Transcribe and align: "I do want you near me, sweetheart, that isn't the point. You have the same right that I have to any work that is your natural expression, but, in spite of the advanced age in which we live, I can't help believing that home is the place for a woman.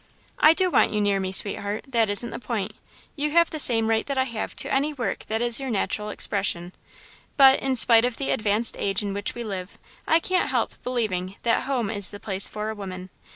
"I 0.39 0.55
do 0.55 0.71
want 0.71 0.91
you 0.91 0.99
near 0.99 1.19
me, 1.19 1.31
sweetheart, 1.31 1.85
that 1.89 2.09
isn't 2.09 2.31
the 2.31 2.39
point. 2.39 2.73
You 3.15 3.29
have 3.33 3.51
the 3.51 3.59
same 3.59 3.87
right 3.87 4.03
that 4.07 4.17
I 4.17 4.23
have 4.23 4.55
to 4.55 4.73
any 4.73 4.93
work 4.93 5.27
that 5.27 5.43
is 5.43 5.59
your 5.59 5.69
natural 5.69 6.09
expression, 6.09 6.73
but, 7.37 7.59
in 7.59 7.75
spite 7.75 8.03
of 8.03 8.17
the 8.17 8.31
advanced 8.31 8.75
age 8.79 9.03
in 9.03 9.13
which 9.13 9.35
we 9.35 9.43
live, 9.43 9.77
I 10.07 10.19
can't 10.19 10.49
help 10.49 10.73
believing 10.81 11.35
that 11.43 11.65
home 11.65 11.91
is 11.91 12.09
the 12.09 12.19
place 12.19 12.47
for 12.47 12.71
a 12.71 12.75
woman. 12.75 13.11